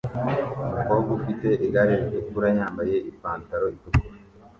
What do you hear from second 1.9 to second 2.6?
ritukura